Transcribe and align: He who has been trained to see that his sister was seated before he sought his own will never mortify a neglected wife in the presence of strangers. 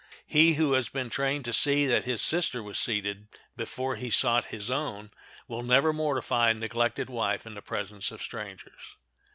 He 0.25 0.55
who 0.55 0.73
has 0.73 0.89
been 0.89 1.11
trained 1.11 1.45
to 1.45 1.53
see 1.53 1.85
that 1.85 2.05
his 2.05 2.23
sister 2.23 2.63
was 2.63 2.79
seated 2.79 3.27
before 3.55 3.97
he 3.97 4.09
sought 4.09 4.45
his 4.45 4.67
own 4.67 5.11
will 5.47 5.61
never 5.61 5.93
mortify 5.93 6.49
a 6.49 6.53
neglected 6.55 7.07
wife 7.07 7.45
in 7.45 7.53
the 7.53 7.61
presence 7.61 8.09
of 8.09 8.19
strangers. 8.23 8.95